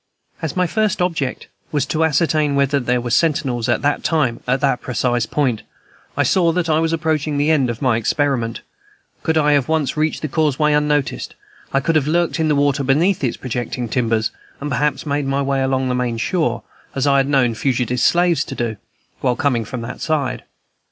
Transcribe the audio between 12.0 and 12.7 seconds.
lurked in the